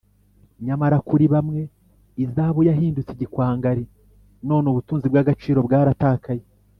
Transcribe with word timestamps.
nyamara 0.65 0.97
kuri 1.07 1.25
bamwe, 1.33 1.61
izahabu 2.23 2.61
yahindutse 2.69 3.11
igikwangari 3.13 3.83
none 4.47 4.65
ubutunzi 4.71 5.05
bw’agaciro 5.11 5.59
bwaratakaye 5.69 6.43